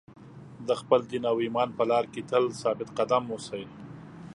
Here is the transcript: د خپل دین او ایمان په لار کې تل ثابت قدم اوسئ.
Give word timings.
د 0.67 0.69
خپل 0.81 0.99
دین 1.09 1.23
او 1.31 1.37
ایمان 1.45 1.69
په 1.77 1.83
لار 1.89 2.05
کې 2.13 2.21
تل 2.29 2.43
ثابت 2.61 2.89
قدم 2.97 3.23
اوسئ. 3.33 3.63